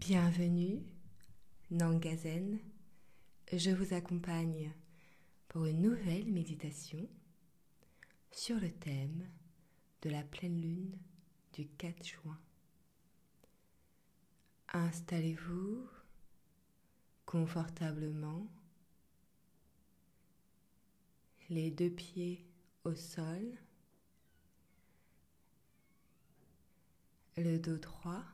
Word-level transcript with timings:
Bienvenue, 0.00 0.82
Nangazen. 1.70 2.58
Je 3.52 3.70
vous 3.70 3.92
accompagne 3.92 4.72
pour 5.46 5.66
une 5.66 5.82
nouvelle 5.82 6.32
méditation 6.32 7.06
sur 8.30 8.58
le 8.58 8.70
thème 8.70 9.28
de 10.00 10.08
la 10.08 10.22
pleine 10.22 10.58
lune 10.58 10.98
du 11.52 11.68
4 11.68 12.02
juin. 12.02 12.40
Installez-vous 14.72 15.86
confortablement, 17.26 18.50
les 21.50 21.70
deux 21.70 21.90
pieds 21.90 22.48
au 22.84 22.94
sol, 22.94 23.52
le 27.36 27.58
dos 27.58 27.76
droit 27.76 28.24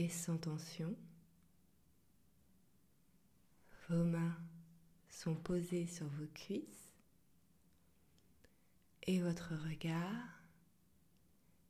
et 0.00 0.08
sans 0.08 0.38
tension. 0.38 0.96
Vos 3.88 4.02
mains 4.02 4.38
sont 5.10 5.34
posées 5.34 5.86
sur 5.86 6.06
vos 6.06 6.26
cuisses 6.28 6.94
et 9.02 9.20
votre 9.20 9.52
regard 9.68 10.42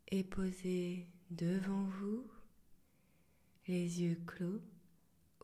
est 0.07 0.23
posé 0.23 1.09
devant 1.31 1.83
vous, 1.83 2.25
les 3.67 4.03
yeux 4.03 4.21
clos 4.29 4.61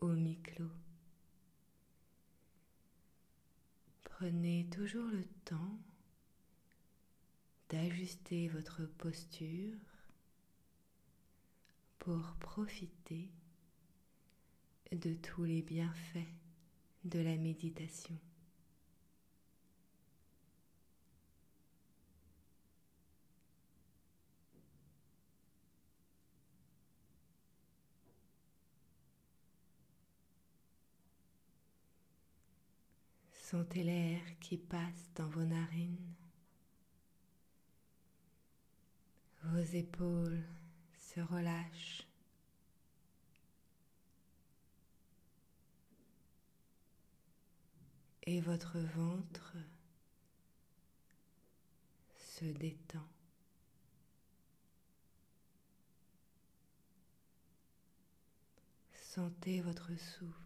au 0.01 0.09
mi-clos. 0.09 0.71
Prenez 4.05 4.69
toujours 4.71 5.09
le 5.09 5.25
temps 5.45 5.81
d'ajuster 7.69 8.47
votre 8.47 8.85
posture 8.85 9.75
pour 12.07 12.37
profiter 12.39 13.29
de 14.93 15.15
tous 15.15 15.43
les 15.43 15.61
bienfaits 15.61 16.29
de 17.03 17.19
la 17.19 17.37
méditation. 17.37 18.17
Sentez 33.33 33.83
l'air 33.83 34.21
qui 34.39 34.59
passe 34.59 35.11
dans 35.17 35.27
vos 35.27 35.43
narines, 35.43 36.15
vos 39.43 39.59
épaules 39.59 40.45
se 41.17 41.21
relâchent. 41.23 42.07
Et 48.25 48.41
votre 48.41 48.79
ventre 48.79 49.57
se 52.19 52.45
détend. 52.45 53.09
Sentez 58.93 59.63
votre 59.63 59.97
souffle. 59.97 60.43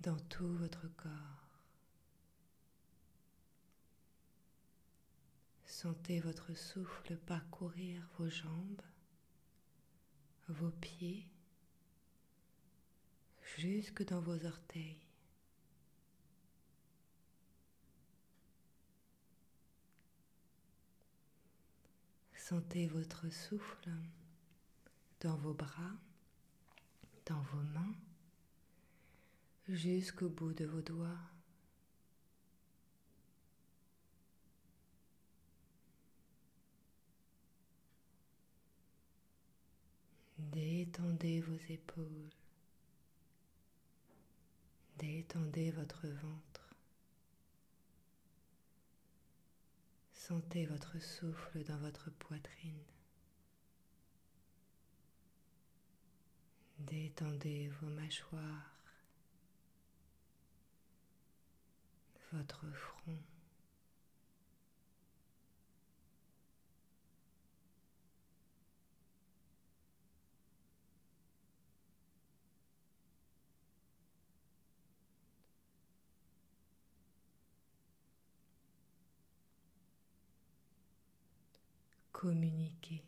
dans 0.00 0.18
tout 0.28 0.56
votre 0.56 0.88
corps. 0.96 1.41
Sentez 5.72 6.20
votre 6.20 6.52
souffle 6.52 7.16
parcourir 7.16 8.06
vos 8.18 8.28
jambes, 8.28 8.82
vos 10.48 10.70
pieds, 10.70 11.26
jusque 13.56 14.04
dans 14.04 14.20
vos 14.20 14.44
orteils. 14.44 15.00
Sentez 22.36 22.86
votre 22.86 23.30
souffle 23.30 23.90
dans 25.20 25.38
vos 25.38 25.54
bras, 25.54 25.96
dans 27.24 27.40
vos 27.44 27.62
mains, 27.72 27.96
jusqu'au 29.68 30.28
bout 30.28 30.52
de 30.52 30.66
vos 30.66 30.82
doigts. 30.82 31.31
Détendez 40.92 41.40
vos 41.40 41.72
épaules. 41.72 42.28
Détendez 44.98 45.70
votre 45.70 46.06
ventre. 46.06 46.76
Sentez 50.12 50.66
votre 50.66 50.98
souffle 51.02 51.64
dans 51.64 51.78
votre 51.78 52.10
poitrine. 52.10 52.84
Détendez 56.78 57.68
vos 57.80 57.88
mâchoires. 57.88 58.76
votre 62.32 62.66
front. 62.72 63.18
Communiquer. 82.22 83.02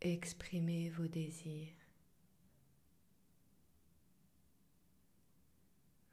Exprimez 0.00 0.88
vos 0.90 1.08
désirs. 1.08 1.74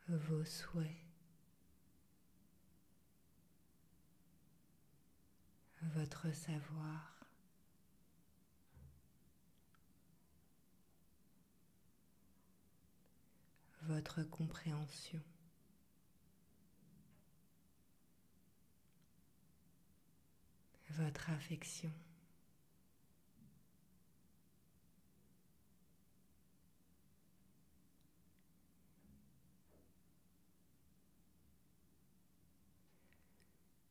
vos 0.07 0.43
souhaits, 0.43 0.97
votre 5.93 6.33
savoir. 6.33 7.27
votre 13.83 14.23
compréhension. 14.23 15.21
Votre 21.03 21.31
affection. 21.31 21.91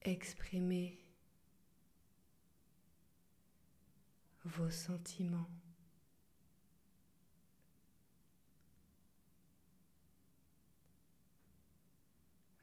Exprimez 0.02 1.00
vos 4.44 4.70
sentiments. 4.70 5.50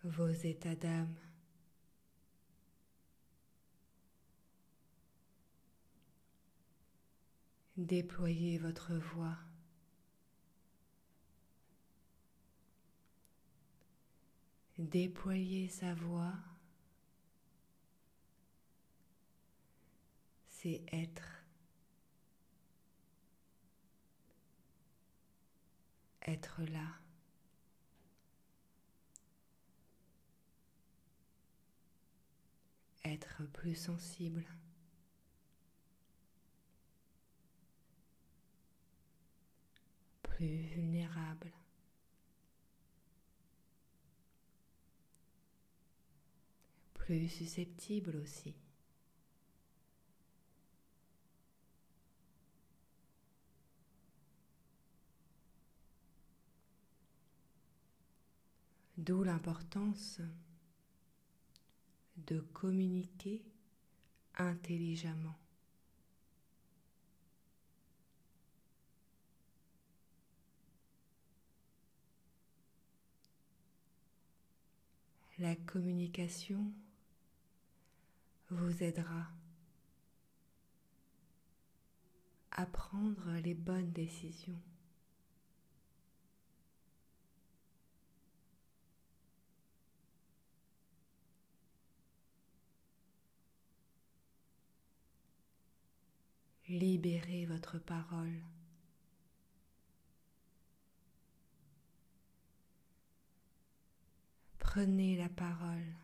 vos 0.03 0.29
états 0.29 0.75
d'âme. 0.75 1.13
Déployez 7.77 8.57
votre 8.57 8.93
voix. 8.95 9.37
Déployez 14.77 15.69
sa 15.69 15.93
voix 15.93 16.33
c'est 20.57 20.81
être. 20.91 21.43
Être 26.25 26.61
là. 26.63 26.99
Être 33.05 33.43
plus 33.53 33.75
sensible. 33.75 34.43
Plus 40.37 40.61
vulnérable. 40.75 41.51
plus 47.07 47.29
susceptible 47.29 48.17
aussi. 48.17 48.53
D'où 58.97 59.23
l'importance 59.23 60.19
de 62.17 62.41
communiquer 62.41 63.41
intelligemment. 64.35 65.46
La 75.39 75.55
communication 75.55 76.73
vous 78.49 78.81
aidera 78.81 79.27
à 82.49 82.65
prendre 82.65 83.31
les 83.43 83.53
bonnes 83.53 83.91
décisions. 83.91 84.59
Libérez 96.67 97.45
votre 97.45 97.77
parole. 97.77 98.41
Prenez 104.77 105.17
la 105.17 105.27
parole. 105.27 105.95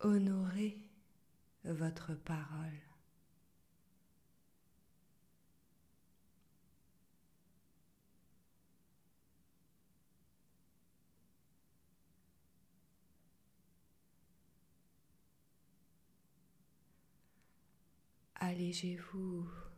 Honorez 0.00 0.78
votre 1.66 2.14
parole. 2.14 2.80
Allégez-vous 18.36 19.69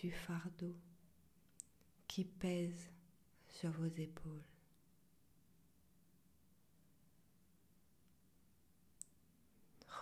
du 0.00 0.10
fardeau 0.10 0.74
qui 2.06 2.24
pèse 2.24 2.90
sur 3.48 3.70
vos 3.70 3.86
épaules. 3.86 4.44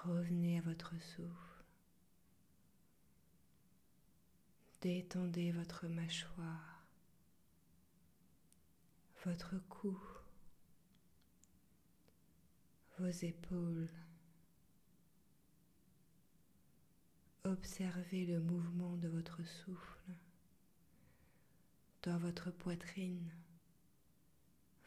Revenez 0.04 0.58
à 0.58 0.62
votre 0.62 0.94
souffle. 1.00 1.64
Détendez 4.80 5.50
votre 5.52 5.86
mâchoire, 5.86 6.84
votre 9.24 9.56
cou, 9.70 9.98
vos 12.98 13.08
épaules. 13.08 13.88
Observez 17.46 18.24
le 18.24 18.40
mouvement 18.40 18.96
de 18.96 19.06
votre 19.06 19.44
souffle 19.44 20.14
dans 22.02 22.16
votre 22.16 22.50
poitrine, 22.50 23.30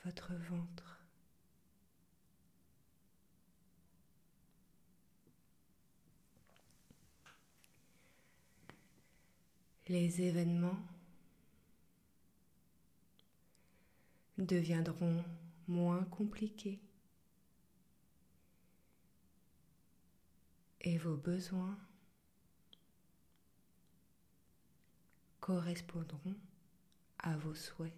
votre 0.04 0.34
ventre. 0.34 1.00
Les 9.88 10.24
événements 10.24 10.80
deviendront 14.40 15.24
moins 15.68 16.04
compliqués 16.06 16.80
et 20.82 20.98
vos 20.98 21.18
besoins 21.18 21.78
correspondront 25.48 26.36
à 27.20 27.38
vos 27.38 27.56
souhaits. 27.56 27.94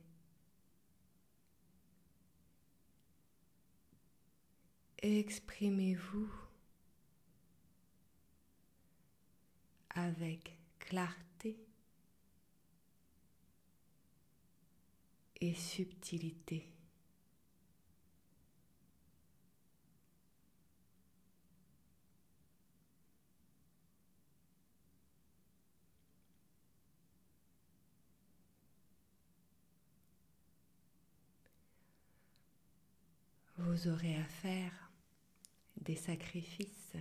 Exprimez-vous 4.99 6.29
avec 9.95 10.59
clarté 10.77 11.57
et 15.41 15.55
subtilité. 15.55 16.78
Vous 33.69 33.87
aurez 33.87 34.15
à 34.15 34.23
faire 34.23 34.91
des 35.79 35.95
sacrifices 35.95 36.95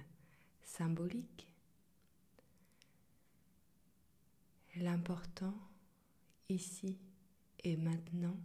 symboliques. 0.62 1.48
L'important 4.76 5.54
ici 6.50 6.98
et 7.64 7.78
maintenant, 7.78 8.36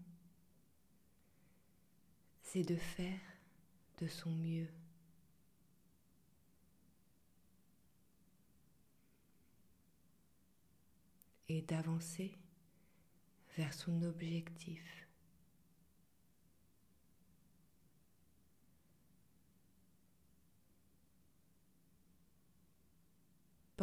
c'est 2.43 2.63
de 2.63 2.77
faire 2.77 3.19
de 3.99 4.07
son 4.07 4.31
mieux. 4.31 4.69
et 11.49 11.61
d'avancer 11.61 12.35
vers 13.57 13.73
son 13.73 14.01
objectif. 14.01 15.02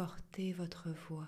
Portez 0.03 0.51
votre 0.53 0.89
voix. 0.89 1.27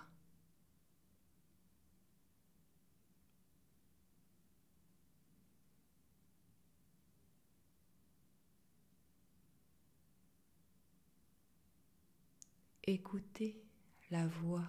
Écoutez 12.85 13.61
la 14.09 14.25
voix 14.25 14.65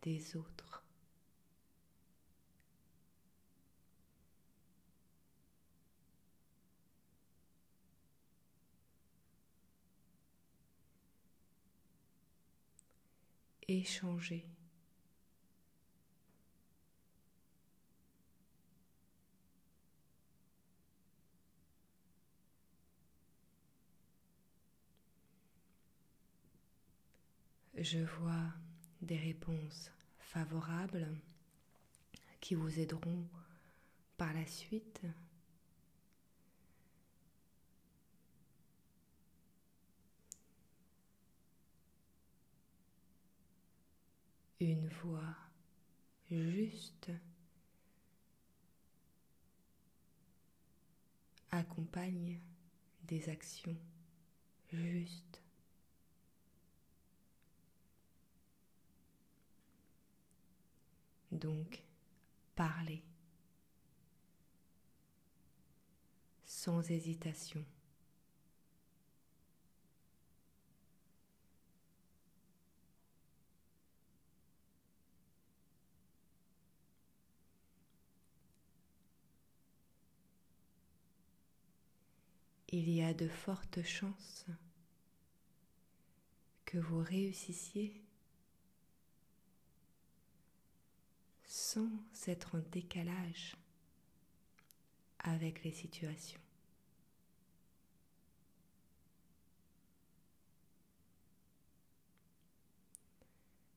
des 0.00 0.34
autres. 0.36 0.85
Échanger. 13.68 14.46
Je 27.78 27.98
vois 27.98 28.54
des 29.02 29.18
réponses 29.18 29.90
favorables 30.18 31.06
qui 32.40 32.54
vous 32.54 32.80
aideront 32.80 33.28
par 34.16 34.32
la 34.32 34.46
suite 34.46 35.02
une 44.60 44.88
voix 44.88 45.36
juste 46.30 47.10
accompagne 51.50 52.40
des 53.04 53.28
actions 53.28 53.76
justes. 54.72 55.42
Donc, 61.30 61.82
parlez 62.54 63.02
sans 66.44 66.90
hésitation. 66.90 67.64
Il 82.68 82.90
y 82.90 83.02
a 83.02 83.14
de 83.14 83.28
fortes 83.28 83.82
chances 83.82 84.46
que 86.64 86.78
vous 86.78 86.98
réussissiez 86.98 88.02
sans 91.44 91.88
être 92.26 92.56
en 92.56 92.62
décalage 92.72 93.56
avec 95.20 95.62
les 95.62 95.72
situations. 95.72 96.40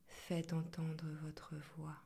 Faites 0.07 0.53
entendre 0.53 1.05
votre 1.23 1.55
voix. 1.77 1.97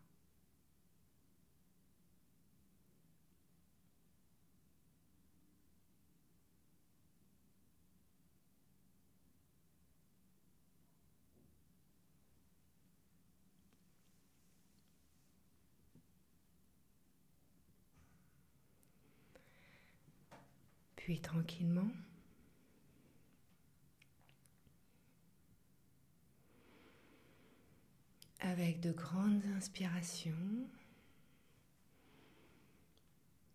Puis 21.04 21.20
tranquillement, 21.20 21.92
avec 28.40 28.80
de 28.80 28.94
grandes 28.94 29.46
inspirations, 29.58 30.32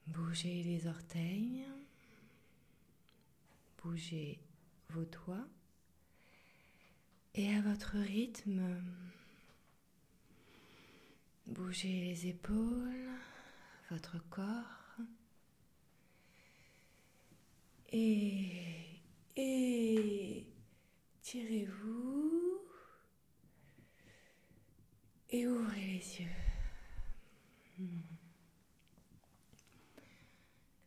bougez 0.08 0.62
les 0.62 0.86
orteils, 0.88 1.64
bougez 3.82 4.38
vos 4.90 5.06
doigts 5.06 5.48
et 7.34 7.54
à 7.54 7.62
votre 7.62 7.96
rythme, 7.96 8.82
bougez 11.46 12.10
les 12.10 12.26
épaules, 12.26 13.08
votre 13.88 14.18
corps. 14.28 14.77
Et, 17.90 19.02
tirez-vous 21.22 22.60
et 25.30 25.46
ouvrez 25.46 25.80
les 25.86 26.20
yeux. 26.20 26.28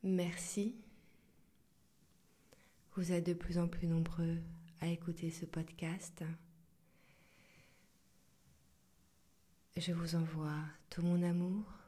Merci. 0.03 0.75
Vous 2.96 3.12
êtes 3.12 3.25
de 3.25 3.34
plus 3.34 3.58
en 3.58 3.67
plus 3.67 3.88
nombreux 3.88 4.38
à 4.79 4.88
écouter 4.88 5.31
ce 5.31 5.46
podcast. 5.46 6.24
Je 9.77 9.93
vous 9.93 10.15
envoie 10.15 10.65
tout 10.89 11.01
mon 11.01 11.24
amour. 11.24 11.80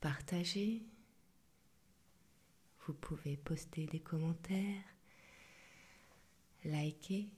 Partagez. 0.00 0.82
Vous 2.86 2.94
pouvez 2.94 3.36
poster 3.36 3.86
des 3.86 4.00
commentaires, 4.00 4.82
liker. 6.64 7.28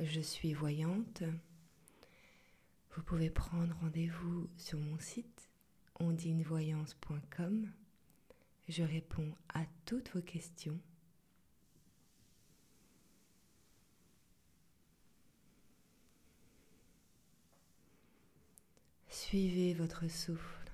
Je 0.00 0.20
suis 0.20 0.54
voyante. 0.54 1.22
Vous 2.96 3.02
pouvez 3.02 3.30
prendre 3.30 3.76
rendez-vous 3.80 4.48
sur 4.56 4.78
mon 4.78 4.98
site 4.98 5.50
ondinevoyance.com. 6.00 7.70
Je 8.68 8.82
réponds 8.82 9.34
à 9.54 9.64
toutes 9.84 10.10
vos 10.14 10.22
questions. 10.22 10.80
Suivez 19.32 19.72
votre 19.72 20.08
souffle. 20.08 20.70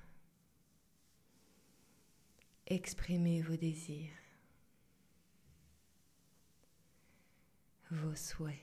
Exprimez 2.67 3.41
vos 3.41 3.55
désirs, 3.55 4.11
vos 7.89 8.15
souhaits. 8.15 8.59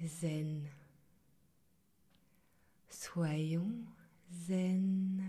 Zen. 0.00 0.62
Soyons 2.88 3.74
zen. 4.46 5.24